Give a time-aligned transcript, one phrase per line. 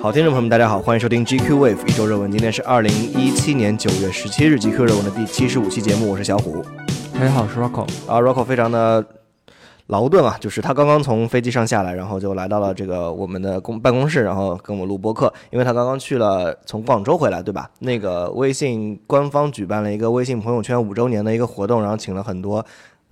[0.00, 2.28] 好，听众朋友们，大家好，欢迎收听 GQ Wave 一周热文。
[2.32, 6.64] 今天是二零一七年九月十七日，GQ 热文的第七十五期节目，我是小虎。
[7.14, 7.82] 大家好，我是 Rocco。
[8.08, 9.06] 啊，Rocco 非常的
[9.86, 17.70] 劳顿啊，就是他刚刚从飞机上下来，然后就来到了这个我们的公办公室，然后跟我们录播客，因为他刚刚去了从广州回来，对吧？
[17.78, 22.64] 那个微信官方举办了一个微信朋友圈五周年的一个活动，然后请了很多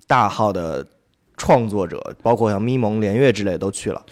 [0.07, 0.87] 大号的
[1.37, 4.05] 创作者，包括像咪蒙、连月之类都去了。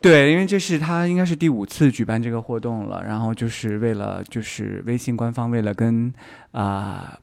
[0.00, 6.12] 对，因为这是他应该是第五次举办这个活动了，然后就是为了就是微信官方为了跟
[6.52, 7.18] 啊、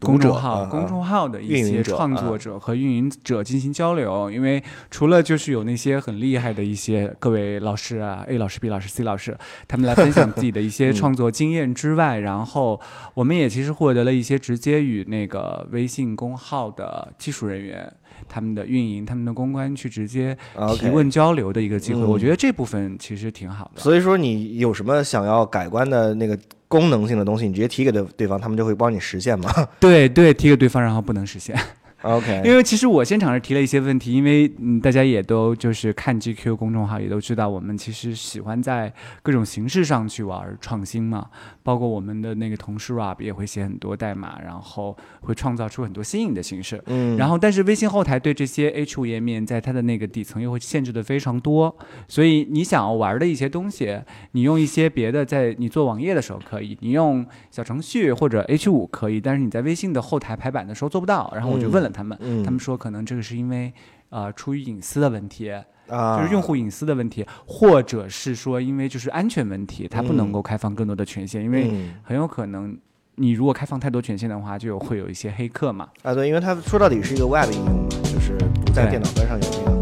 [0.00, 9.36] 公众号、公众号的一些创作者和运营者进行交流，因为除了就是有那些很厉害的一些各位老师啊，A 老师、B 老师、C 老师，
[9.66, 12.78] 他们来分享自己的一些创作经验之外，然后
[13.14, 17.90] 我们也其实获得了一些直接与那个微信公号的技术人员。
[18.28, 20.36] 他们的运营、他们的公关去直接
[20.78, 23.80] 提问交流的一个机会，嗯我觉得这部分其实挺好的。
[23.80, 29.50] 所以说，你有什么想要改观的那个功能性的东西，你直接提给对对方，他们就会帮你实现嘛
[29.80, 31.58] 对对，提给对方，然后不能实现。
[32.02, 41.26] ？OK， 因为其实我现场是提了一些问题，因为嗯，大家也都就是看 GQ 公众号也都知道，我们其实喜欢在各种形式上去玩创新嘛。
[41.66, 46.80] 包括我们的那个同事 Rob 也会写很多代码，然后会创造出很多新颖的形式。
[46.86, 54.00] 嗯，然后，但是微信后台对这些 H 五页面，在它的那个底层又会限制的非常多，所以你想要玩的一些东西，
[54.30, 61.32] 你用一些别的，在你做网页的时候可以，你用小程序或者 H 五可以，但是你在微信的后台排版的时候做不到。
[61.34, 63.72] 然后我就问了他们，嗯他们说可能这个是因为
[64.10, 65.52] 呃出于隐私的问题，
[65.88, 72.76] 啊，就是用户隐私的问题，或者是说因为就是安全问题，它不能够开放更多的权限，因为嗯很有可能。
[73.18, 75.88] 你如果开放太多权限的话，就有会有一些黑客嘛。
[76.02, 79.74] 啊，对，因为它说到底是一个 Web 应用嘛，就是不在电脑端上有这个。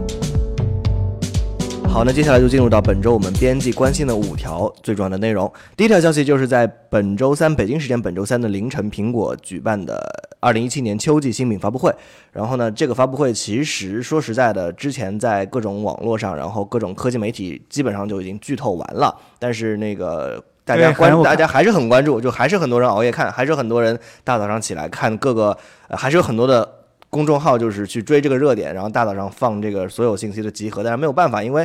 [1.89, 5.53] 好，那接下来就进入到本周我们编辑关心的五条最重要的内容。
[5.77, 10.01] 第一条消息就是在本周三北京时间本周三的凌晨，苹果举办的
[10.45, 11.95] 二零一七年秋季新品发布会。
[12.33, 20.43] 然后呢，这个发布会其实说实在的，之前在各种网络上，然后各种科技媒体基本上就已经剧透完了，但是那个。
[20.67, 25.55] 大家关大家还是很关注，就还是很多人熬夜看，还是很多人大早上起来看各个，
[25.89, 26.67] 呃、还是有很多的
[27.11, 31.63] 公众号就是去追这个热点，然后大早上放这个所有信息的集合，但是没有办法，因为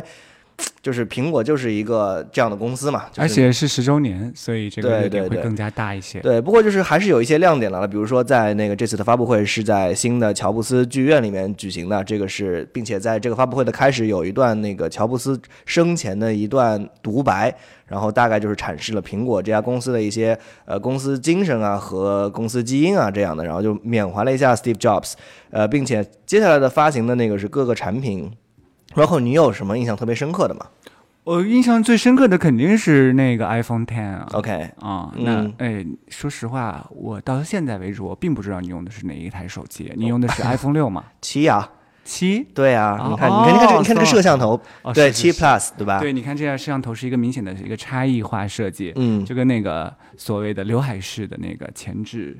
[0.82, 6.20] 就是苹果就是一个这样的公司嘛，就是、而且是十周年，所以这个对热点对对会更加大一些。
[6.20, 17.54] 对，不过就是还是有一些亮点的了，比如说在那个这次的发布会是在新的乔布斯剧院里面举行的，这个是，并且在这个发布会的开始有一段那个乔布斯生前的一段独白，
[17.86, 25.12] 然后大概就是阐释了苹果这家公司的一些呃公司精神啊和公司基因啊这样的，然后就缅怀了一下 Steve Jobs，
[25.50, 28.32] 呃，并且接下来的发行的那个是各个产品。
[28.94, 30.66] 然后你有什么印象特别深刻的吗
[31.22, 34.26] 我印象最深刻的肯定是那个 iPhone Ten 啊。
[34.32, 39.92] ？OK，啊、那嗯哎，说实话，我到现在为止，我并不知道你用的是哪一台手机。
[39.96, 41.04] 你用的是 iPhone 六吗？
[41.20, 41.68] 七呀、
[42.04, 42.44] 七？
[42.54, 46.00] 对呀、哦你看，你看，你看这个，你看这个哦摄像头，哦，对，七 Plus 对吧？
[46.00, 52.36] 对，你看这样摄像头是一个明显的一个差异化设计，嗯，就跟那个所谓的刘海式的那个前置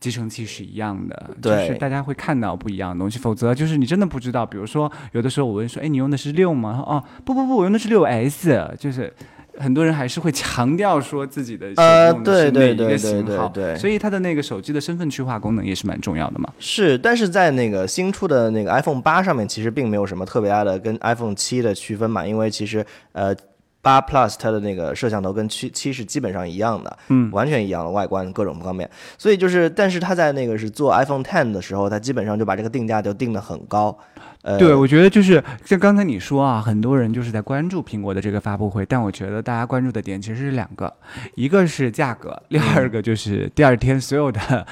[0.00, 4.46] 集成器是一样的，就是大家会看到不一样的东西，否则就是你真的不知道。
[4.46, 6.82] 比如说，有的时候我问说，哎，你用的是六吗？
[6.86, 9.12] 哦，不不不，我用的是六 S，就是。
[9.60, 16.48] 很多人还是会强调说自己的呃对对对，对对对所以它的那个手机的身份区划功能也是蛮重要的嘛。
[16.60, 23.34] 是，但是在那个新出的那个 iPhone 八上面，其实并没有什么特别大的跟 iPhone 七的区分嘛，因为其实呃。
[23.80, 33.96] 八 Plus 它的那个摄像头跟七七是基本上一样的，嗯，完全一样的外观各种方面，所以就是，但是它在那个是做 iPhone Ten 的时候，它基本上就把这个定价就定得很高，
[34.42, 40.92] 呃，对，我觉得就是像刚才你说啊，很多人就是在关注苹果的这个发布会，但我觉得大家关注的点其实是两个，
[41.36, 44.66] 一个是价格，第二个就是第二天所有的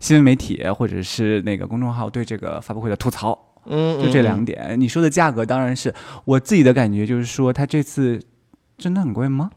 [0.00, 4.78] 新闻媒体或者是那个公众号对这个发布会的吐槽，嗯，就这嗯两点。
[4.78, 5.94] 你说的价格当然是
[6.24, 8.20] 我自己的感觉，就是说它这次
[8.78, 9.50] 真的很贵吗？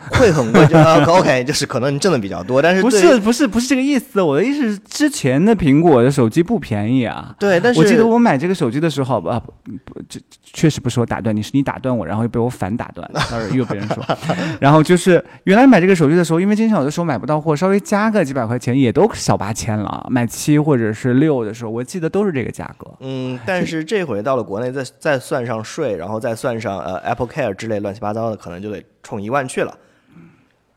[0.12, 7.34] 会很贵，就呃 OK，就是可能你挣的比较多，但是不是不是不是这个意思，我的意思是之前的苹果的手机不便宜啊。
[7.38, 9.52] 对，但是我记得我买这个手机的时候，啊，不，
[9.84, 14.04] 不这确实不是我打断你，是你打断我，然后又被我反打断，sorry，又被人说。
[14.58, 20.06] 然后就是原来买这个手机的时候，因为经常有的时候买不到货，稍微加个几百块钱也都小八千了。
[20.10, 22.90] 买七或者是六的时候，我记得都是这个价格。
[23.00, 29.76] 嗯，但是这回到了国内，再再算上税，然后再算上呃 Apple Care 之类乱七八糟的，可能就得冲一万去了。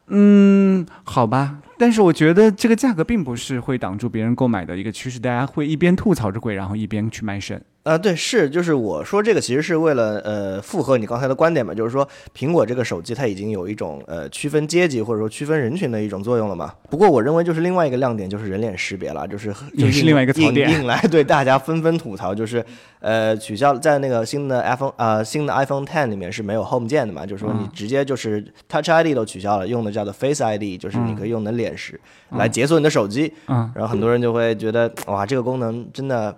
[0.07, 7.63] 嗯，好吧，但是我觉得这个价格并不是会挡住别人购买的一个趋势，大家会一边吐槽着贵，然后一边去卖肾。
[7.83, 16.73] 啊，对，是，就是我说这个其实是为了呃附和你刚才的观点嘛，就是说苹果这个手机它已经有一种呃区分阶级或者说区分人群的一种作用了嘛。
[16.89, 22.65] 不过我认为就是另外一个亮点就是人脸识别了，就是也是另外一个槽点，引来对大家纷纷吐槽，就是
[23.01, 33.33] 呃取消在那个新的 iPhone 呃新的 iPhone Ten 里面是没有 Home 键的嘛，就是说你直接就是 Touch ID 都取消了，用的叫做 Face ID，就是你可以用你的脸识来解锁你的手机。
[33.47, 36.33] 嗯，然后很多人就会觉得哇，这个功能真的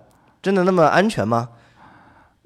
[0.45, 1.49] 真的那么安全吗？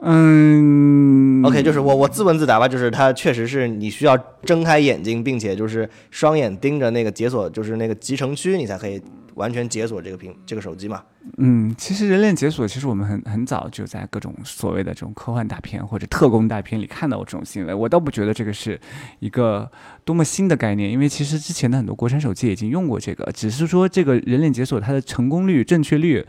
[0.01, 9.01] 嗯，OK，就是我我自问自答吧，就是它确实是你需要睁开眼睛，并且就是双眼盯着那个解锁，就是那个集成区，你才可以
[9.35, 11.03] 完全解锁这个屏这个手机嘛。
[11.37, 17.73] 嗯，其实人脸解锁，其实我们很很早就在各种所谓的这种科幻大片或者特工大片里看到过这种行为。
[17.73, 18.79] 我倒不觉得这个是
[19.19, 19.69] 一个
[20.03, 26.25] 多么新的概念，因为其实之前的很多国产手机已经用过这个，只是说这个人脸解锁它的成功率、正确率，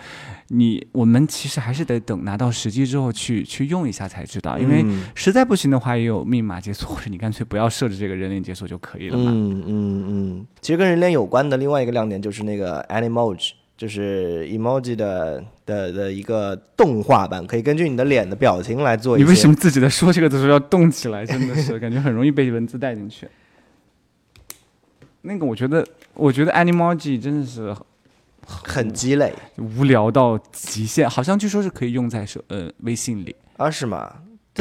[0.48, 4.58] 你我们其实还是得等拿到实机之后去去用一下才知道。
[4.58, 4.84] 因为
[5.14, 9.30] 实在不行的话，也有密码解锁，或者你干脆不要设置这个人脸解锁就可以了嘛。
[9.32, 10.46] 嗯嗯嗯。
[10.60, 13.52] 其实跟人脸有关的另外一个亮点就是那个 Animoji。
[13.80, 19.16] 就是 emoji 的的的一个动画版，可以根据你的脸的表情来做。
[19.16, 21.24] 你为什么自己在说这个的时候要动起来？
[21.24, 23.26] 真的是感觉很容易被文字带进去。
[25.22, 25.82] 那个，我觉得，
[26.12, 27.74] 我觉得 Animoji 真的是
[28.44, 31.08] 很鸡肋，无聊到极限。
[31.08, 33.70] 好像据说是可以用在手呃微信里啊？
[33.70, 34.14] 是吗？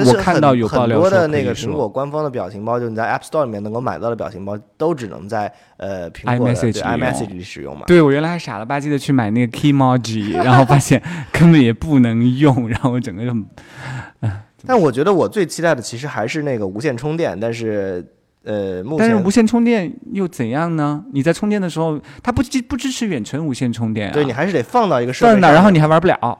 [0.05, 7.85] 我看到有很多的那个苹果官方的表情包，就你在 App Store 里面能够买到的表情包，都只能在呃苹果的 iMessage 里使用嘛？
[7.87, 11.01] 对，我原来还傻了吧唧的去买那个 Keymoji， 然后发现
[11.31, 13.33] 根本也不能用，然后我整个就，
[14.65, 18.05] 但我觉得我最期待的其实还是那个无线充电，但是
[18.43, 21.03] 呃，目前但是无线充电又怎样呢？
[21.13, 26.37] 你在充电的时候，它不支不支持远程无线充电，对你还是得放到一个设备上，然后你还玩不了。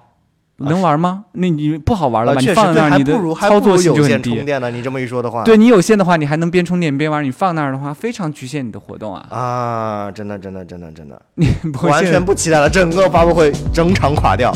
[0.60, 1.26] 能玩吗？
[1.34, 2.42] 那你不好玩了吧？
[2.42, 4.36] 你放那儿，你的操作性就很低。
[4.36, 4.70] 充电呢？
[4.72, 7.24] 你这么一说的话，对你有线的话，你还能边充电边玩。
[7.24, 9.26] 你放那儿的话，非常局限你的活动啊！
[9.30, 11.48] 啊，真的，真的，真的，真的， 你
[11.84, 14.54] 完全不期待了，整个发布会整场垮掉。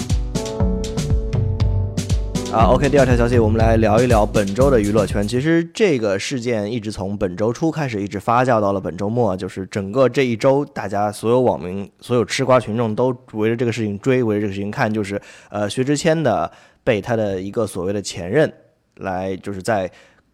[2.54, 5.28] 啊，OK，第二条消息，我们来聊一聊本周的娱乐圈。
[5.28, 15.20] 其实这个事件一直从本周初开始，一直发酵到了本周末，就是整个这一周，大家所有网民、所有吃瓜群众都围着这个事情追，围着这个事情看，就是
[15.50, 16.52] 呃，薛之谦的
[16.84, 18.54] 被他的一个所谓的前任
[18.98, 19.90] 来，就是在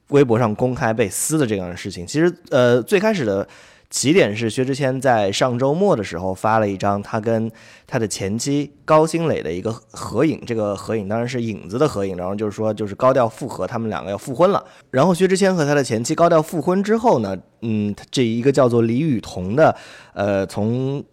[0.10, 2.06] 微博上公开被撕的这样的事情。
[2.06, 3.48] 其实呃，最开始的。
[3.89, 7.51] 起点是薛之谦在上周末的时候发了一张他跟
[7.88, 14.63] 他的前妻高新磊的一个合影，这个合影当然是影子的合影，然后就是说就是高调复合，他们两个要复婚了。
[14.91, 19.75] 然后薛之谦和他的前妻高调复婚之后呢，嗯，这一个叫做李雨桐的，
[20.13, 21.03] 呃，从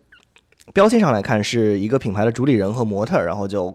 [0.75, 3.75] 标签上来看是一个品牌的主理人和模特，然后就。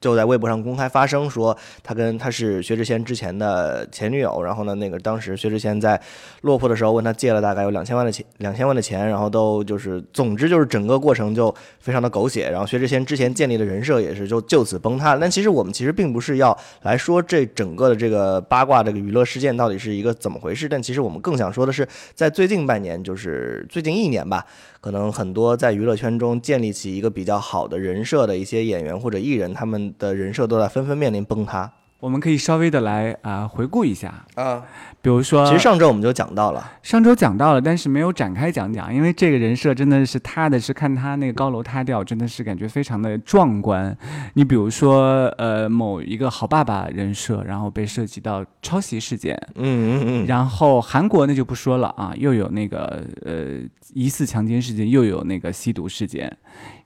[0.00, 6.00] 就在微博上公开发声说，他跟他是薛之谦之前的前女友，然后呢，那个当时薛之谦在
[6.40, 15.16] 落魄的时候问他借了大概有两千万的钱，两千万的钱，然后都就是，总之就是整个过程就非常的狗血，然后薛之谦之前建立的人设也是就就此崩塌。
[15.16, 24.46] 但其实我们其实并不是要来说这整个的这个八卦这个娱乐事件到底是一个怎么回事，但其实我们更想说的是，在最近半年，就是最近一年吧。
[24.80, 31.72] 可能很多在娱乐圈中建立起一个比较好的人设的一些演员或者艺人，他们的人设都在纷纷面临崩塌。
[32.00, 34.62] 我们可以稍微的来啊回顾一下啊，
[35.02, 43.94] 比如说，其实上周我们就讲到了，上周讲到了，但是没有展开讲讲，因为这个人设真的是塌的，是看他那个高楼塌掉，真的是感觉非常的壮观。
[44.32, 53.60] 你比如说，呃，某一个好爸爸人设，然后被涉及到抄袭事件，嗯嗯嗯，然后韩国那就不说了啊，又有那个呃
[53.92, 56.34] 疑似强奸事件，又有那个吸毒事件。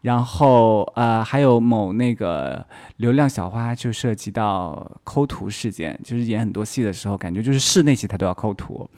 [0.03, 2.67] 然后呃，还有某那个
[2.99, 8.89] 流量小花就涉及到抠图事件，就是演很多戏的时候，感觉就是室内戏他都要抠图。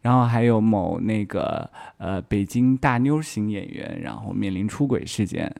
[0.00, 5.54] 然后还有某那个呃北京大妞型演员，然后面临出轨事件。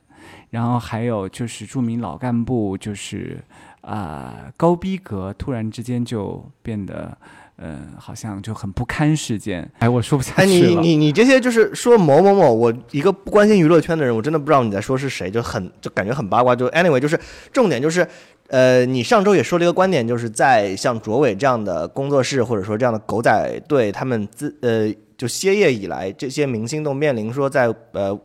[0.51, 3.43] 然后还有就是著名老干部，就是
[3.83, 7.17] 啊高逼格，突然之间就变得。
[7.59, 9.71] 嗯，好像就很不堪事件。
[9.79, 10.47] 哎，我说不下去了。
[10.47, 16.55] 哎，你你你这些就是说某某某，我一个不关心娱乐圈的人，我真的不知道你在说是谁，就很就感觉很八卦。
[16.55, 17.19] 就 anyway，就是
[17.53, 18.07] 重点就是，
[18.49, 28.19] 呃，你上周也说了一个观点，就是在像卓伟这样的工作室，或者说这样的狗仔队，他们自呃就歇业以来，这些明星都面临说在呃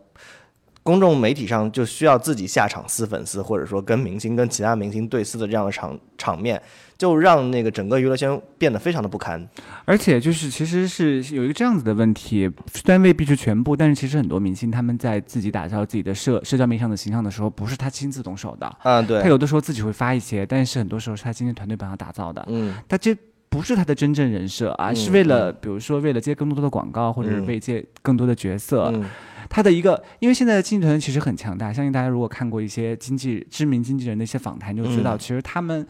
[0.84, 6.62] 公众媒体上就需要自己下场撕粉丝，或者说跟明星、跟其他明星对撕的这样的场场面，
[7.01, 9.50] 就让那个整个娱乐圈变得非常的不堪。
[9.86, 19.20] 而且就是其实是有一个这样子的问题，虽然未必是全部，但是其实很多明星他们在自己打造自己的社社交媒体上的形象的时候，不是他亲自动手的，啊，对。
[19.24, 22.75] 他，有的时候自己会发一些，但是很多时候是他今天团队帮他打造的，嗯。
[22.88, 23.17] 他这。
[23.50, 29.03] 不是他的真正人设啊，嗯是为了，比如说为了接更多的广告，或者是嗯为接更多的角色，嗯
[29.51, 35.86] 他的一个，因为现在的经纪团队其实很强大，相信大家如果看过一些经纪知名经纪人的一些访谈，就知道嗯其实他们、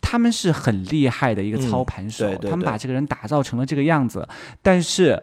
[0.00, 4.26] 他们是很厉害的一个操盘手，对对对他们把这个人打造成了这个样子，
[4.62, 5.22] 但是。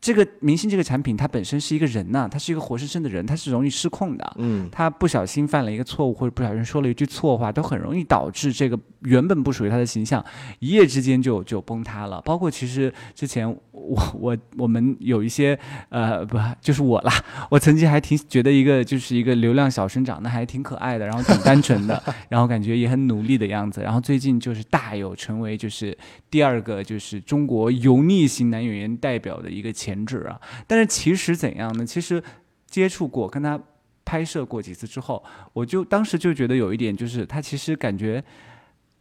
[0.00, 4.36] 这个明星这个产品，它本身是一个人呐、他是一个活生生的人，他是容易失控的。
[4.38, 10.24] 嗯他不小心犯了一个错误，或者不小心说了一句错话，都很容易导致这个原本不属于他的形象，
[10.60, 12.20] 一夜之间就就崩塌了。
[12.22, 17.12] 包括其实之前我我我们有一些呃不就是我啦，
[17.50, 22.00] 我曾经还挺觉得一个就是一个流量小生长得还挺可爱的，然后挺单纯的，
[22.30, 25.96] 然后感觉也很努力的样子，然后最近就是大有成为就是
[26.30, 30.40] 第二个就是中国油腻型男演员代表的一个潜质啊。
[30.66, 31.84] 但是其实怎样呢？
[31.84, 32.22] 其实
[32.66, 33.60] 接触过跟他
[34.04, 38.22] 拍摄过几次之后，我就当时就觉得有一点，就是他其实感觉。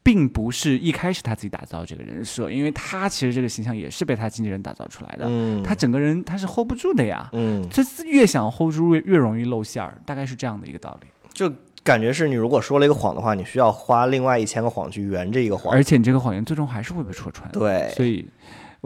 [0.03, 11.07] 并不是一开始他自己打造这个人设，因为他其实这个形象也是被他经纪人打造出来的，嗯，他整个人他是 hold 不住的呀，嗯，这是越想 hold 住越越容易露馅儿，大概是这样的一个道理。
[11.33, 11.53] 就
[11.87, 15.73] 感觉是你如果说了一个谎的话，你需要花另外一千个谎去圆这一个谎。
[15.73, 17.49] 而且你这个谎言最终还是会被戳穿。
[17.53, 18.27] 对，所以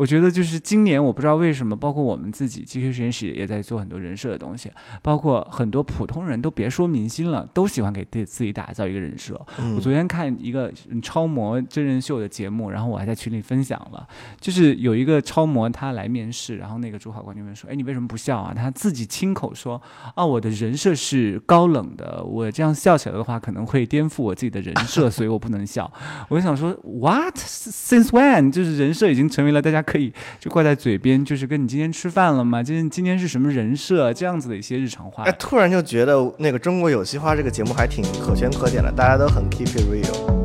[0.01, 4.72] 我觉得就是今年我不知道为什么，包括我们自己 GQ 实验室也在做很多人设的东西，
[5.03, 9.39] 包括很多普通人都别说明星了，都喜欢给自自己打造一个人设。
[9.60, 14.08] 嗯我昨天看一个嗯超模真人秀的节目，然后我还在群里分享了，
[14.39, 19.79] 就是有一个超模她来面试，然后那个主考官就问说：“哎，你为什么不笑啊？”她自己亲口说
[20.15, 25.93] ：“啊，我的人设是高冷的，我这样笑起来的话可能会颠覆我自己的人设，所以我不能笑。
[26.27, 28.51] ”我就想说，What since when？
[28.51, 32.63] 就是人设已经成为了大家可以就挂在嘴边，就是跟你今天吃饭了吗？
[32.63, 34.13] 今天今天是什么人设？
[34.13, 35.36] 这样子的一些日常话哎，。
[35.38, 40.41] 突然就觉得那个《中国有嘻哈》这个节目还挺可圈可点的，大家都很 keep it real。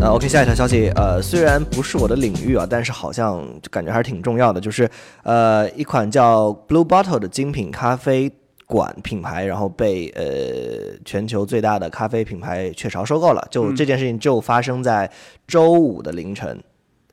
[0.00, 4.88] 呃，OK，下一条消息，呃，虽然不是我的领域啊，但是好像就感觉还是挺重要的，就是
[5.22, 8.32] 呃，一款叫 Blue Bottle 的精品咖啡
[8.64, 13.46] 馆品牌，然后被呃全球最大的咖啡品牌雀巢收购了。
[13.50, 15.10] 就嗯这件事情就发生在
[15.46, 16.58] 周五的凌晨。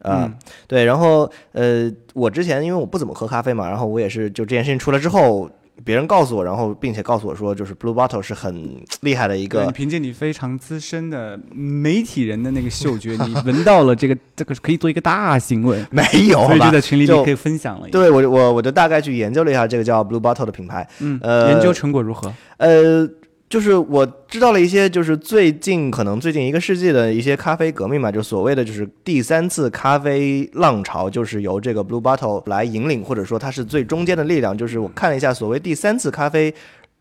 [0.01, 0.34] 啊、嗯
[0.68, 5.50] 对，然后呃，我之前因为我不怎么喝咖啡嘛，然后我也是就这件事情出来之后，
[5.84, 16.72] 别人告诉我，然后并且告诉我说，就是 Blue Bottle 是很厉害的一个你凭借你非常资深的媒体人的那个嗅觉，你闻到了这个这个可以做一个大新闻，没有所以就吧？
[16.72, 22.34] 在群里就你可以分享了。，对我我我就大概去研究了一下这个叫 Blue Bottle 的品牌，嗯，呃研究成果如何？
[22.58, 23.08] 呃，
[23.50, 34.58] 就是我知道了一些，就是最近可能最近一个世纪的一些咖啡革命嘛，就所谓的就是第三次咖啡浪潮，就是由这个 Blue Bottle 来引领，或者说它是最中间的力量。
[34.58, 36.54] 就是我看了一下，所谓第三次咖啡。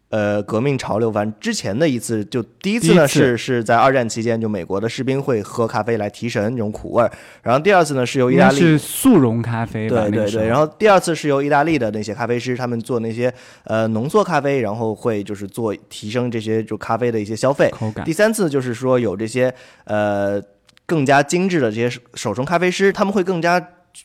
[0.09, 7.11] 呃，革命潮流，反正之前的一次，就第一次呢是是在二战期间，就美国的士兵会喝咖啡来提神那种苦味儿，
[7.43, 9.89] 然后第二次呢是由意大利是速溶咖啡？
[9.89, 13.33] 对对对，然后后第二次是由意大利的那些咖啡师，他们做那些
[13.65, 17.69] 呃浓缩咖啡，然后会就是做提升这些就咖啡的一些消费。
[17.73, 19.53] 口感第三次就是说有这些
[19.85, 20.41] 呃
[20.87, 23.61] 更加精致的这些手手冲咖啡师，他们会更加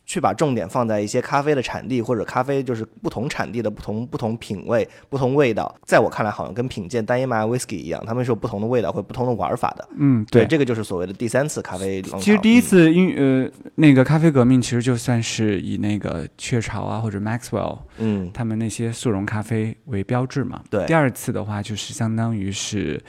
[0.05, 5.74] 去把重点放在一些咖啡的产地或者咖啡就是不同产地的不同不同品味、不同味道。
[5.86, 9.88] 在我看来，好像跟品鉴单一麦 whisky 一样，他们是有不同的味道或不同的玩法的。
[9.98, 10.48] 嗯，对，对。
[10.48, 12.01] 这个就是所谓的第三次咖啡。
[12.19, 20.62] 其实第一嗯次因呃那个咖啡革命，其实就算是以那个雀巢啊或者 Maxwell 嗯，他们那些速溶咖啡为标志嘛。
[20.69, 23.01] 对第二次的话，就是相当于是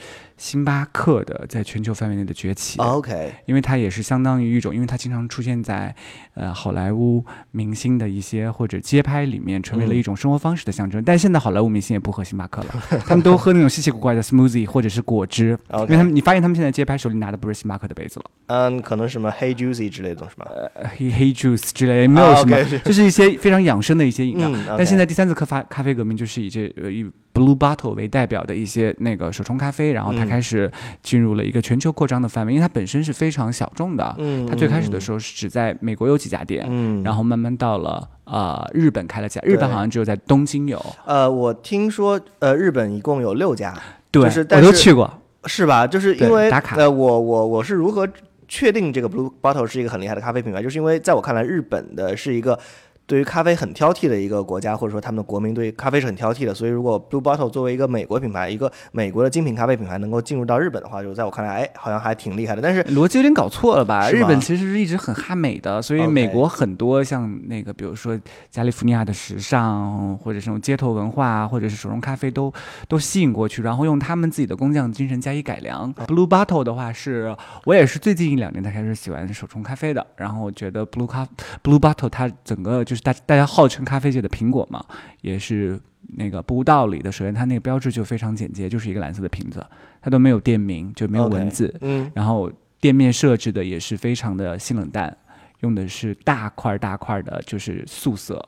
[0.43, 2.77] 星巴克的在全球范围内的崛起。
[2.81, 5.95] 哦 OK，因为它也是相当于一种，因为它经常出现在
[6.33, 11.01] 呃好莱坞明星的一些或者街拍里面，成为了一种生活方式的象征。
[11.01, 20.45] 但现在好莱坞明星也不喝星巴克了， 他们都喝那种稀奇古怪的 smoothie 或者是果汁，因为他们你发现他们现在街拍手里拿的不是星巴克的杯子了，嗯，可能什么黑 juicy 之类的东西吧。
[20.53, 24.51] 呃黑黑 juice 之类，没有什么，就是一些非常养生的一些饮料。
[24.77, 30.71] 但现在第三次咖啡咖啡革命就是以这呃以 Blue Bottle 为代表的一些那个手冲咖啡，然后它嗯开始
[31.01, 34.15] 进入了一个全球扩张的范围，因为它本身是非常小众的。
[34.19, 43.73] 嗯，它最开始的时候是只在美国有几家店，嗯，然后慢慢到了呃日本开了家，日本好像只有在东京有，呃，我听说呃，日本一共有六家，
[44.11, 45.11] 对，就是是我都去过，
[45.45, 45.87] 是吧？
[45.87, 48.07] 就是因为打卡呃，我我我是如何
[48.47, 50.61] 确定这个 Blue Bottle 是一个很厉害的咖啡品牌？
[50.61, 52.59] 就是因为在我看来，日本的是一个
[53.05, 62.61] 对于咖啡很挑剔的一个国家，或者说他们的国民对咖啡是很挑剔的，所以如果 Blue Bottle 作为一个美国品牌，一个美国的精品咖啡品牌能够进入到日本的话，就在我看来，哎，好像还挺厉害的。
[62.61, 64.09] 但是逻辑有点搞错了吧？
[64.09, 68.19] 日本其实是一直很哈美的，所以美国很多像那个，比如说
[68.49, 72.53] 加利福尼亚的时尚，或者这种街头文化，或者是手冲咖啡都
[72.87, 75.93] 都吸引过去，然后用他们自己的工匠精神加以改良。
[76.07, 81.27] Blue Bottle 的话是，我也是最近一两年才开始喜欢手冲咖啡的，然后我觉得 Blue 咖
[81.61, 84.83] Blue Bottle 它整个就是大大家号称咖啡界的苹果嘛，
[85.21, 85.79] 也是
[86.15, 87.11] 那个不无道理的。
[87.11, 89.65] 首先它那个标志就非常简洁，就是一个蓝色的瓶子，
[90.01, 91.73] 它都没有店名，就没有文字。
[91.81, 95.15] 嗯然后店面设置的也是非常的性冷淡，
[95.61, 98.47] 用的是大块大块的，就是素色。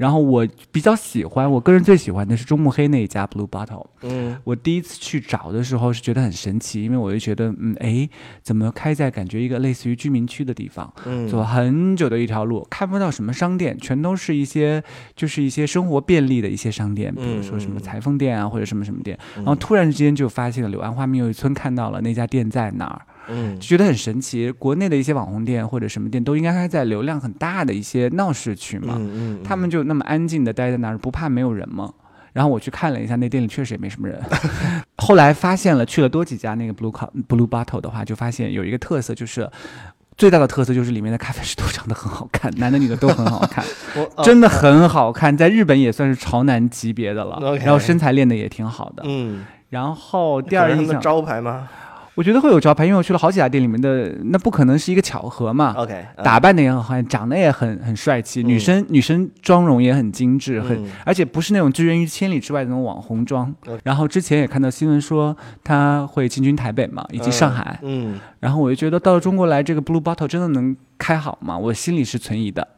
[0.00, 3.84] 然后我比较喜欢，我个人最喜欢的是中目黑那一家 Blue Bottle。
[4.00, 8.08] 嗯我第一次去找的时候是觉得很神奇，因为我就觉得，嗯，哎，
[8.42, 14.82] 怎么开在感觉一个类似于居民区的地方，嗯走很久的一条路，看不到什么商店，全都是一些
[15.14, 19.18] 就是一些生活便利的一些商店，比如说什么裁缝店啊，或者什么什么店。
[19.36, 23.02] 嗯然后突然之间就发现了柳暗花明又一村，看到了那家店在哪儿。
[23.32, 24.50] 嗯就觉得很神奇。
[24.50, 31.92] 国内的一些网红店或者什么店都应该开在流量很大的一些闹市区嘛，嗯嗯，他们就那么安静的待在那儿，不怕没有人吗？
[32.32, 34.22] 然后我去看了一下，那店里确实也没什么人。
[34.98, 39.50] 后来发现了，去了多几家那个 Blue Co Blue Bottle 的话，就发现有一个特色，就是
[40.16, 43.64] 最大的特色就是里面的咖啡师都长得很好看，男的女的都很好看，
[43.98, 47.40] 我真的很好看，在日本也算是潮男级别的了。
[47.56, 49.02] 然后身材练的也挺好的。
[49.06, 51.68] 嗯，然后第二印象，招牌吗
[52.20, 55.72] 我觉得会有招牌，因为我去了好几家店，里面的那不可能是一个巧合嘛。
[55.78, 63.50] ？OK，嗯打扮的也很好看，长得也很很帅气，嗯女生女生妆容也很精致，很、嗯而且不是那种拒人于千里之外的那种网红妆。
[63.84, 65.34] 然后之前也看到新闻说
[65.64, 67.78] 他会进军台北嘛，以及上海。
[67.80, 71.56] 嗯，嗯然后我就觉得到了中国来，这个 Blue Bottle 真的能开好吗？
[71.56, 72.68] 我心里是存疑的。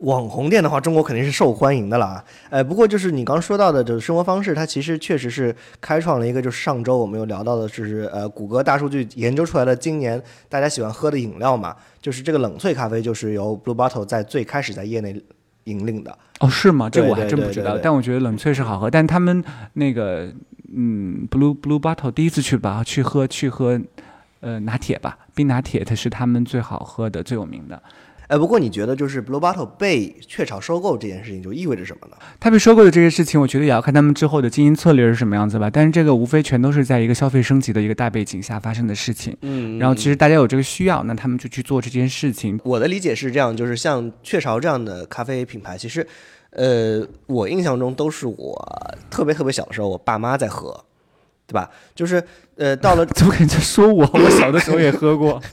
[0.00, 2.24] 网红店的话，中国肯定是受欢迎的啦。
[2.48, 15.22] 呃，不过就是你刚说到的，就是生活方式，它其实确实是开创了一个，就是上周我们有聊到的，就是呃，谷歌大数据研究出来的今年大家喜欢喝的饮料嘛，就是这个冷萃咖啡，就是由 Blue Bottle 在最开始在业内
[15.64, 16.16] 引领的。
[16.40, 16.88] 哦，是吗？
[16.88, 17.72] 这对我还真不知道。
[17.72, 20.32] 对对对但我觉得冷萃是好喝，但他们那个
[20.74, 23.78] 嗯，Blue Blue Bottle 第一次去吧，去喝去喝。
[24.42, 27.82] 呃，拿铁吧，冰拿铁，它是他们最好喝的、最有名的。
[28.30, 32.16] 呃，不过你觉得就是 Blue Bottle 被雀巢收购这件事情就意味着什么呢？
[32.38, 35.68] 他被收购的这些事情，我觉得也要看他们之后的经营策略是什么样子吧。
[35.68, 39.36] 但是这个无非全都是在一个消费升级的一个大背景下发生的事情。
[39.42, 42.60] 嗯然后其实大家有这个需要，那他们就去做这件事情。
[42.62, 46.06] 我的理解是这样，就是像雀巢这样的咖啡品牌，其实，
[46.50, 50.84] 呃，我印象中都是我特别特别小的时候，我爸妈在喝，
[51.48, 51.68] 对吧？
[51.96, 52.22] 就是
[52.54, 54.08] 呃，到了 怎么可能在说我？
[54.14, 55.42] 我小的时候也喝过。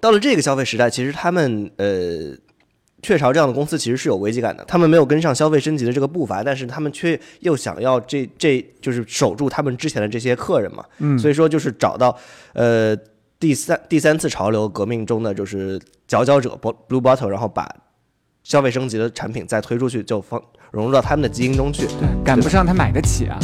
[0.00, 2.36] 到了这个消费时代，其实他们呃，
[3.02, 12.16] 雀巢这样的公司其实是有危机感的，他们没有跟上消费升级的这个步伐，但是他们却又想要这这就是守住他们之前的这些客人嘛，嗯，所以说就是找到
[12.54, 12.96] 呃
[13.38, 17.68] 第三第三次潮流革命中的就是佼佼者 Blue Bottle，然后把
[18.44, 21.86] 消费升级的产品再推出去，就放融入到他们的基因中去。
[21.86, 23.38] 对，赶不上他买得起啊。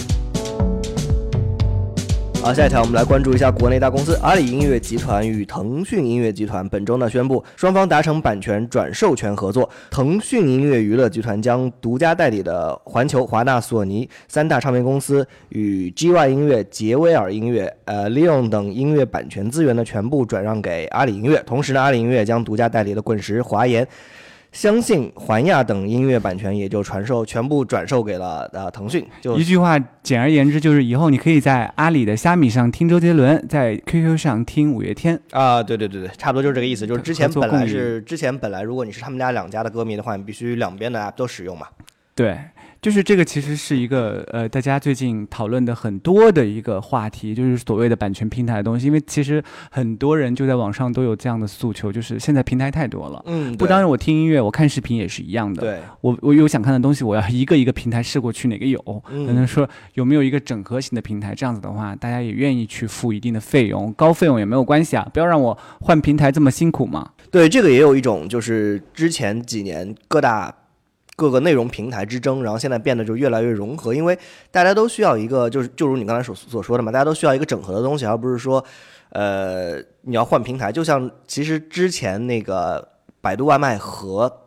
[2.44, 9.66] 好，下一条我们来关注一下国内大公司阿里音乐集团与腾讯音乐集团本周呢宣布，双方达成版权转授权合作。
[9.90, 21.42] 腾讯音乐娱乐集团将独家代理的环球、华纳、索尼三大唱片公司与 GY 音乐、杰威尔音乐、呃 Leon 等音乐版权资源呢全部转让给阿里音乐。
[21.46, 23.88] 同时呢，阿里音乐将独家代理的滚石、华研。
[24.54, 35.20] 相信、环亚等音乐版权也就传授全部转售给了呃腾讯，就一句话，简而言之就是，以后你可以在阿里的虾米上听周杰伦，在 QQ 上听五月天。
[35.32, 36.86] 啊，对对对对，差不多就是这个意思。
[36.86, 41.66] 就是之前本来是之前本来，如果你是他们家两家的歌迷的话，你必须两边的 app 都使用嘛。
[42.14, 42.38] 对，
[42.84, 48.86] 就是这个其实是一个呃，大家最近讨论的很多的一个话题，就是所谓的版权平台的东西。
[48.86, 53.22] 因为其实很多人就在网上都有这样的诉求，就是现在平台太多了。
[53.24, 55.62] 嗯，不单是我听音乐，我看视频也是一样的。
[55.62, 58.78] 对，我我有想看的东西，我要一个一个平台试过去哪个有，
[59.10, 67.12] 嗯可能说有没有一个整合型的平台，这样子的话，大家也愿意去付一定的费用，高费用也没有关系啊，不要让我换平台这么辛苦嘛。
[67.30, 70.54] 对，这个也有一种就是之前几年各大
[71.16, 74.18] 各个内容平台之争，然后现在变得就越来越融合，因为
[74.50, 78.64] 大家都需要一个，就是就如你刚才所所说的嘛，大家都需要一个整合的东西，而不是说，
[79.10, 80.72] 呃，你要换平台。
[80.72, 82.86] 就像其实之前那个
[83.20, 84.43] 百度外卖和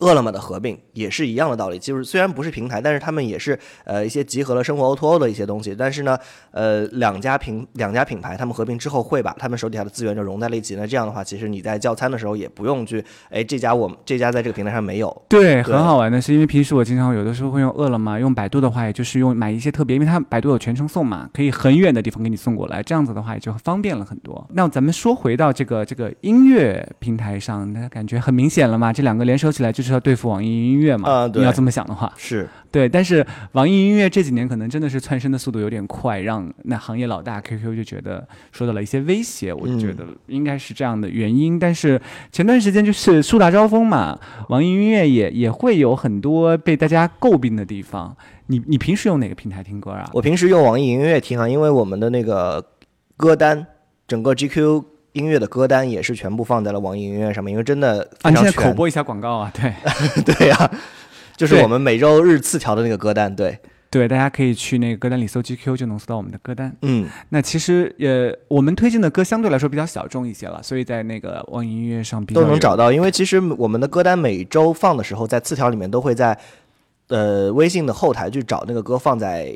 [0.00, 5.74] 饿了么的合并也是一样的道理，就是虽然不是平台，但是他们也是呃一些集合了生活 O2O 的一些东西。
[5.74, 6.18] 但是呢，
[6.50, 10.76] 呃两家品两家品牌他们合并之后会把他们手底下的资源就融在了一起。
[10.76, 15.22] 那这样的话，其实你在叫餐的时候也不用去，哎这家我们这家在这个平台上没有。
[15.28, 24.46] 对，很好玩的是，因为平时我经常有的时候会用饿了么，用百度的话，也就是用买一些特别，因为它百度有全程送嘛，可以很远的地方给你送过来，这样子的话也就方便了很多。
[24.54, 30.54] 那咱们说回到这个这个音乐平台上，那感觉很明显了嘛，这两个联手起来就是要对付网易。
[30.54, 32.88] 音乐嘛，啊，你要这么想的话，是对。
[32.88, 39.52] 但是网易音乐这几年可能真的是窜升的速度有点快，让那行业老大 QQ 就觉得受到了一些威胁。
[39.52, 41.58] 我觉得应该是这样的原因。
[41.58, 42.00] 但是
[42.32, 44.18] 前段时间就是树大招风嘛，
[44.48, 48.16] 网易音乐也也会有很多被大家诟病的地方。
[48.46, 50.08] 你你平时用哪个平台听歌啊？
[50.12, 52.64] 我平时用网易音乐听啊，因为我们的那个
[53.16, 53.66] 歌单，
[54.06, 54.84] 整个 GQ。
[55.14, 59.72] 音乐的歌单也是全部放在了网易音乐上面，因为真的啊，你现在口播一下广告啊，对
[60.34, 60.70] 对呀，
[61.36, 63.58] 就是我们每周日次条的那个歌单，对
[63.90, 66.74] 对，大家可以去那个歌单里搜 GQ 就能搜到我们的歌单。
[66.82, 76.36] 嗯，那其实呃，我们推荐的歌相对来说比较小众一些了，所以在那个网易音乐上都能找到，因为其实我们的歌单每周放的时候，在次条里面都会在
[77.06, 79.54] 呃微信的后台去找那个歌放在。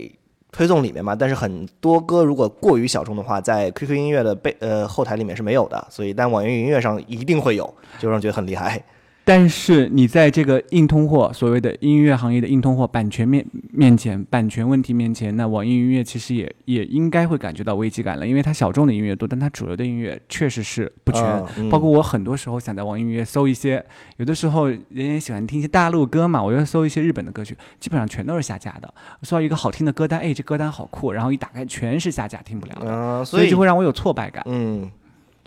[0.58, 8.82] 推送里面嘛，但是很多歌如果过于小众的话，在 QQ 音乐的背呃后台里面是没有的，所以但网易云音乐上一定会有，就让人觉得很厉害。
[9.28, 21.68] 但是你在这个硬通货，所谓的音乐行业的硬通货版权面面前，版权问题面前，那网易云音乐其实也也应该会感觉到危机感了，因为它小众的音乐多，但它主流的音乐确实是不全。
[21.68, 23.84] 包括我很多时候想在网易云音乐搜一些，
[24.16, 28.94] 有的时候人也喜欢听一些大陆歌嘛，我就搜一些日本的歌曲，基本上全都是下架的。
[29.24, 34.42] 搜到一个好听的歌单，哎，这歌单好酷，然后一打开全是下架，听不了的，所以就会让我有挫败感。
[34.46, 34.90] 嗯。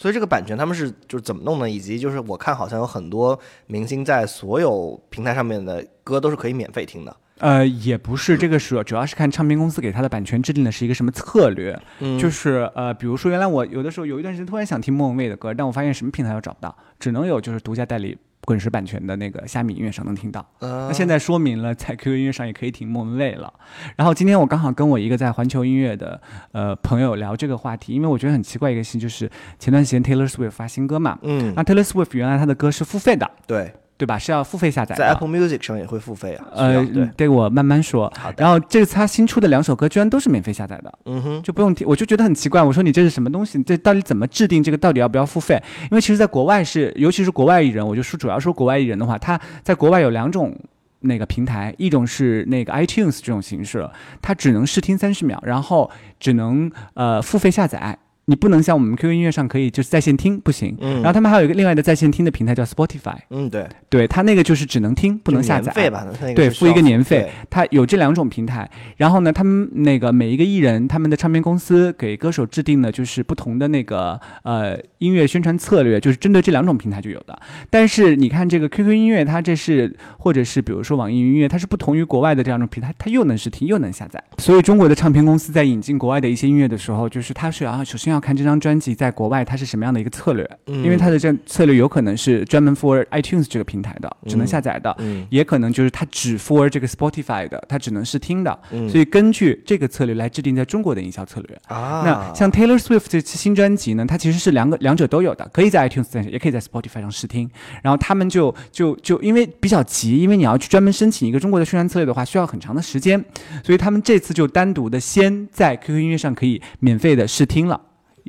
[0.01, 1.69] 所以这个版权他们是就是怎么弄的？
[1.69, 7.15] 以及就是我看好像有很多明星在所有平台上面的歌都是可以免费听的。
[7.37, 11.79] 呃，也不是，这个是主要是看唱片公司给他的版权制定的是一个什么策略。
[11.99, 18.17] 嗯，就是呃，比如说原来我有的时候有一段时间突然想听莫文蔚的歌，但我发现什么平台都找不到，只能有就是独家代理。
[18.45, 23.53] 滚石版权的那个虾米音乐上能听到，那现在说明了 在 QQ 音乐上也可以听莫文蔚了。
[23.95, 26.19] 然后今天我刚好跟我一个在环球音乐的
[26.51, 33.73] 呃朋友聊这个话题，因为我觉得很奇怪一个事情，就是前段时间 Taylor Swift 发新歌嘛，嗯，那 Taylor Swift 原来他的歌是付费的，对。
[34.01, 34.17] 对吧？
[34.17, 36.47] 是要付费下载，在 Apple Music 上也会付费啊。
[36.55, 36.83] 呃，
[37.15, 38.11] 对我慢慢说。
[38.17, 38.43] 好的。
[38.43, 41.87] 然后这次他新出的两首歌居然都是免费下载的，嗯哼，就不用听。
[41.87, 43.61] 我就觉得很奇怪，我说你这是什么东西？
[43.61, 44.77] 这到底怎么制定这个？
[44.77, 45.61] 到底要不要付费？
[45.83, 50.57] 因为其实，在国外是，尤其是国外艺人，我就说主要说国外艺人的话，他在国外有两种
[51.01, 53.87] 那个平台，一种是那个 iTunes 这种形式，
[54.19, 57.95] 它只能试听三十秒，然后只能呃付费下载。
[58.25, 66.05] 你不能像我们 QQ 音乐上可以就是在线听不行，嗯，然后他们还有一个另外的在线听的平台叫 Spotify，嗯，对，对，它那个就是只能听不能下载，费吧，
[66.35, 77.37] 对，付一个年费，对，它有这两种平台，然后呢，他们那个每一个艺人他们的唱片公司给歌手制定的就是不同的那个呃音乐宣传策略，就是针对这两种平台就有的，
[77.69, 88.91] 但是你看这个 QQ 音乐，它这是或者是比如说网易云音乐，它是不同于国外的这两种平台，它又能试听又能下载，所以中国的唱片公司在引进国外的一些音乐的时候，就是它是要首先要看这张专辑。
[88.93, 90.47] 在国外，它是什么样的一个策略？
[90.65, 94.93] 因为它的这策略有可能是专门 for iTunes 这个平台的，只能下载的；
[95.29, 98.59] 也可能就是它只 for 这个 Spotify 的，它只能试听的。
[98.89, 101.57] 所以根据这个策略来制定在中国的营销策略。
[101.67, 107.49] 啊，那像 Taylor Swift 这次新专辑呢，它其实是两个两者都有的，可以在 iTunes 上，也可以在 Spotify 上试听。
[107.81, 113.23] 然后他们就就就因为比较急，因为你要去专门申请一个中国的宣传策略的话，需要很长的时间，
[113.63, 117.79] 所以他们这次就单独的先在 QQ 音乐上可以免费的试听了。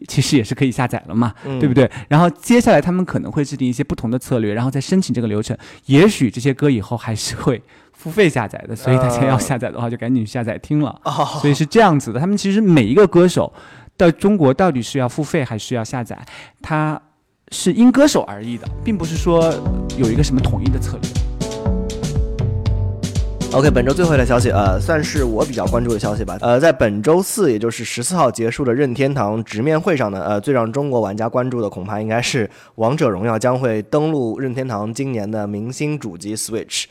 [0.09, 1.90] 其实也是可以下载了嘛，对不对？
[2.09, 5.57] 然后接下来他们可能会制定一些不同的策略，然后再申请这个流程。
[5.87, 11.00] 也许这些歌以后还是会付费下载的，所以大家要下载的话就赶紧下载听了。
[11.40, 13.52] 所以是这样子的，他们其实每一个歌手
[13.96, 16.18] 到中国到底是要付费还是要下载，
[16.61, 17.00] 它
[17.50, 19.52] 是因歌手而异的，并不是说
[19.96, 21.32] 有一个什么统一的策略。
[23.55, 26.38] OK，本周最后一条消息，呃，算是我比较关注的消息吧。
[26.41, 36.85] 呃，在本周四，也就是十四号结束的任天堂直面会上呢，呃，最让中国玩家关注的恐怕应该是《王者荣耀》将会登陆任天堂今年的明星主机 Switch。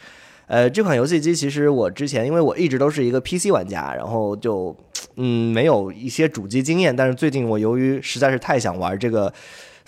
[0.45, 4.75] 呃，这款游戏机其实我之前因为我一直都是一个 PC 玩家，然后就
[5.15, 9.33] 嗯没有一些主机经验，但是最近我由于实在是太想玩这个。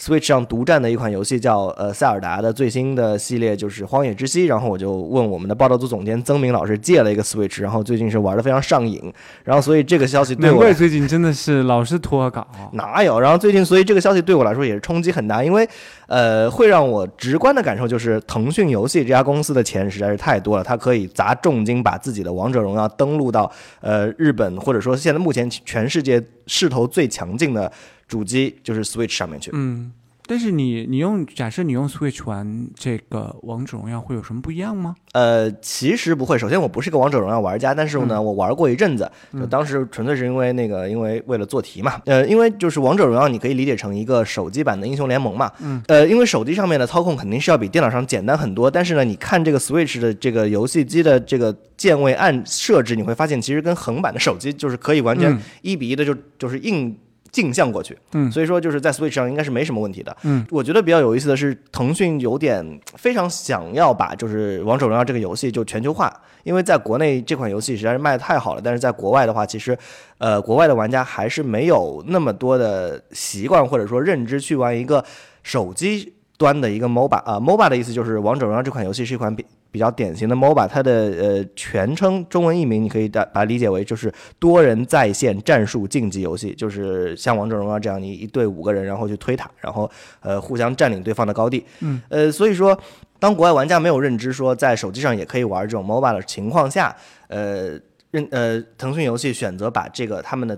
[0.03, 9.01] Switch 上独占的一款游戏叫呃塞尔达的最新的系列就是《荒野之息》，然后我就问我们的报道组总监曾明老师借了一个 Switch，然后最近是玩的非常上瘾，
[9.45, 12.45] 然后所以这个消息对我难怪最近真的是老是拖稿。
[12.73, 13.17] 哪有？
[13.17, 15.65] 然后最近所以这个消息对我来说也是冲击很大，因为
[16.07, 27.71] 呃会让我直观的感受就是腾讯游戏这家公司的钱实在是太多了，它可以砸重金把自己的《王者荣耀》登录到呃日本或者说现在目前全世界势头最强劲的。
[28.07, 29.91] 主机就是 Switch 上面去，嗯，
[30.25, 34.95] 但是你你用假设你用 Switch 玩这个王者荣耀会有什么不一样吗？
[35.13, 36.37] 呃，其实不会。
[36.37, 42.01] 首先我不是个王者荣耀玩家，但是呢，我玩过一阵子，就当时纯粹是因为那个，因为为了做题嘛。
[42.05, 45.51] 呃，因为就是王者荣耀，你可以理解成一个手机版的英雄联盟嘛。
[45.59, 45.83] 嗯。
[45.87, 56.95] 呃，因为手机上面的操控肯定是要比电脑上简单很多，但是呢，你看这个 Switch 的这个游戏机的这个键位按设置，你会发现其实跟横版的手机就是可以完全一比一的就就是硬。
[57.33, 69.75] 镜像过去，嗯，所以说就是在 Switch 上应该是没什么问题的，嗯，我觉得比较有意思的是，腾讯有点非常想要把就是王者荣耀这个游戏就全球化，因为在国内这款游戏实在是卖的太好了，但是在国外的话，其实，
[70.19, 75.03] 呃，国外的玩家还是没有那么多的习惯或者说认知去玩一个
[75.41, 79.43] 手机端的一个 MOBA 啊，MOBA 的意思就是王者荣耀这款游戏是一款比。
[79.73, 91.65] 比较典型的 MOBA，它的呃全称中文译名你可以把把它理解为就是多人在线战术竞技游戏，就是像王者荣耀这样，你一队五个人，然后去推塔，然后呃互相占领对方的高地。
[91.79, 92.79] 嗯，呃，所以说
[93.17, 96.95] 当国外玩家没有认知说在手机上也可以玩这种 MOBA 的情况下，
[97.29, 97.71] 呃
[98.11, 100.55] 认呃腾讯游戏选择把这个他们的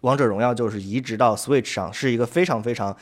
[0.00, 2.96] 王者荣耀就是移植到 Switch 上，是一个非常非常。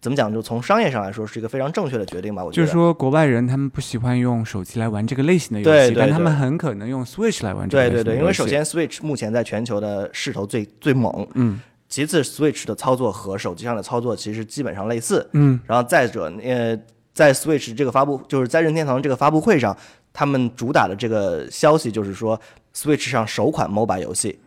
[0.00, 0.32] 怎么讲？
[0.32, 2.44] 就从商业上来说，是一个非常正确的决定吧。
[2.44, 7.94] 我觉得就是说，国外人他们不喜欢用手机来玩这个类型的游戏，但他们很可能用 Switch 来玩这个游戏。
[7.96, 11.60] 对对对，因为首先 Switch 目前在全球的势头最最猛，嗯。
[11.88, 15.60] 其次，Switch 的操作和手机上的操作其实基本上类似，嗯。
[15.66, 16.74] 然后再者，呃，
[17.12, 19.76] 在 Switch 这个发布，就是在任天堂这个发布会上，
[20.10, 22.40] 他们主打的这个消息就是说
[22.74, 24.38] ，Switch 上首款 MOBA 游戏。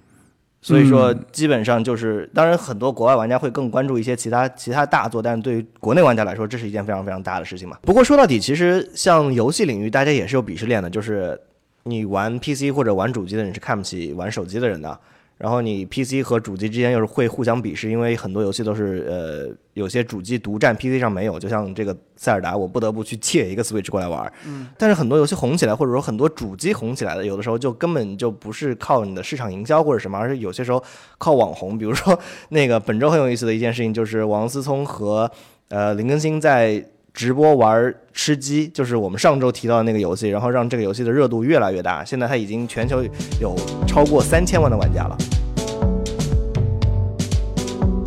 [0.65, 7.77] 所以说，基本上就是，当然很多国外玩家会更关注一些其他其他大作，但是对于国内玩家来说，这是一件非常非常大的事情嘛。
[7.83, 11.39] 不过说到底，其实像游戏领域，大家也是有鄙视链的，就是
[11.83, 14.99] 你玩 PC 或者玩主机的人是看不起玩手机的人的。
[15.37, 24.31] 然后你 PC 和主机之间又是会互相鄙视，因为很多游戏都是呃有些主机独占 PC 上没有，就像这个塞尔达，我不得不去借一个 Switch 过来玩。
[24.45, 24.67] 嗯。
[24.77, 30.81] 但是很多游戏红起来，或者说很多主机红起来的，有的时候就根本就不是靠你的市场营销或者什么，而是有些时候
[31.17, 31.77] 靠网红。
[31.77, 32.17] 比如说
[32.49, 35.29] 那个本周很有意思的一件事情，就是王思聪和
[35.69, 36.85] 呃林更新在。
[37.15, 42.03] 直播玩吃鸡，就是我们上周提到的那个游戏，然后让这个游戏的热度越来越大。
[42.03, 43.01] 现在它已经全球
[43.39, 43.55] 有
[43.87, 45.17] 超过三千万的玩家了。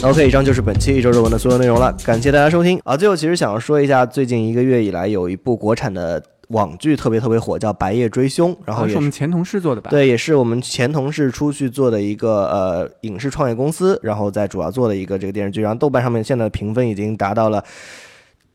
[0.02, 2.78] OK，以上就是本期一周热文的所有内容了，感谢大家收听。
[2.84, 9.88] 啊，最后其实想要说一下，最近一个月以来有一部国产的网剧特别特别火，叫《白夜追凶》，然后是我们前同事做的吧？
[9.88, 17.64] 对，也是我们前同事出去做的一个呃影视创业公司，然后在主要做的一个这个电视剧，然后豆瓣上面现在评分已经达到了。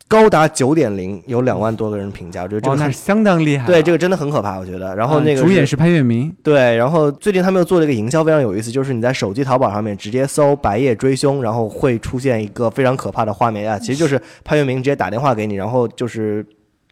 [0.08, 3.66] 高达九点零，有两万多个人评价，我觉得这个那是相当厉害。
[3.66, 4.96] 对，这个真的很可怕，我觉得。
[4.96, 6.32] 然后那个主演是潘粤明。
[6.44, 16.46] 对，然后最近他们又做了一个营销，非常有意思，就是你在手机淘宝上面直接搜“白夜追凶”，然后会出现一个非常可怕的画面啊，其实就是潘粤明直接打电话给你，然后就是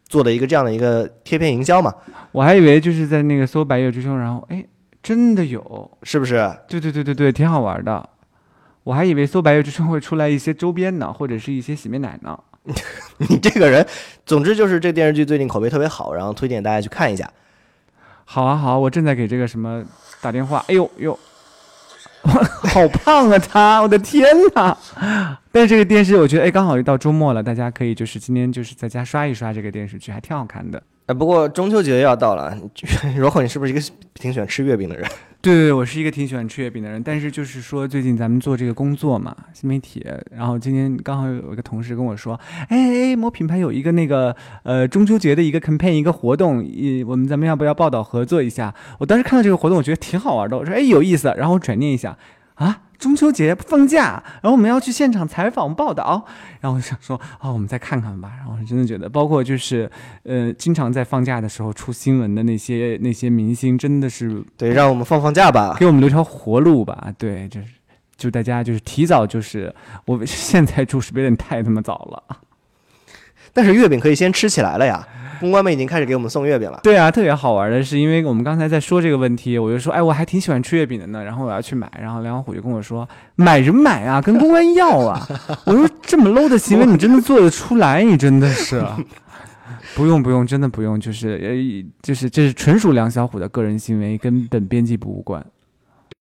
[0.07, 1.93] 做的一个这样的一个贴片营销嘛。
[2.31, 4.65] 我还以为就是在那个搜“白夜追凶”，然后哎，
[5.03, 6.51] 真的有，是不是？
[6.67, 8.09] 对对对对对，挺好玩的。
[8.83, 12.39] 我还以为搜“白夜追凶”会出来一些周边呢，或者是一些洗面奶呢。
[13.17, 13.85] 你这个人，
[14.25, 17.29] 总之就是这电视剧最近口碑特别好，然后推荐大家去看一下。
[18.23, 19.83] 好啊好，我正在给这个什么
[20.21, 20.63] 打电话。
[20.67, 21.19] 哎呦呦，
[22.23, 23.81] 好胖啊他！
[23.81, 24.77] 我的天哪！
[25.51, 30.81] 但是这个电视，我觉得哎，刚好又到周末了，大家可以就是今天就是在家刷一刷这个电视剧，还挺好看的。
[31.07, 32.55] 哎，不过中秋节要到了，
[33.17, 33.81] 如果你是不是一个
[34.13, 35.09] 挺喜欢吃月饼的人？
[35.41, 48.73] 对对，我是一个挺喜欢吃月饼的人，但是就是说最近咱们做这个工作嘛，新媒体，然后今天刚好有一个同事跟我说，哎，某品牌有一个那个呃中秋节的一个 campaign 一个活动，一我们咱们要不要报道合作一下？
[48.99, 52.15] 我当时看到这个活动，我觉得挺好玩的，我说哎有意思，然后我转念一下，
[52.55, 52.81] 啊。
[53.01, 56.23] 中秋节放假，然后我们要去现场采访报道，
[56.59, 58.31] 然后我想说，哦，我们再看看吧。
[58.37, 59.89] 然后真的觉得，包括就是，
[60.21, 67.11] 呃，经常在放假的时候出新闻的那些那些明星，真的是对，让我们放放假吧，给我们留条活路吧。
[67.17, 67.67] 对，就是
[68.15, 69.73] 就大家就是提早就是，
[70.05, 72.37] 我现在住是不是有点太他妈早了？
[73.51, 75.07] 但是月饼可以先吃起来了呀。
[75.41, 76.79] 公关们已经开始给我们送月饼了。
[76.83, 81.23] 对啊，特别好玩的是，因为我们刚才在说这个问题，我就说，哎，我还挺喜欢吃月饼的呢。
[81.23, 84.21] 然后我要去买，然后梁小虎就跟我说，买什么买啊？
[84.21, 85.27] 跟公关要啊！
[85.65, 88.03] 我说这么 low 的行为，你真的做得出来？
[88.03, 88.81] 你真的是。
[89.93, 95.45] 不用不用，真的不用，就是呃，就是这是纯属梁小虎的个人行为，跟本编辑部无关。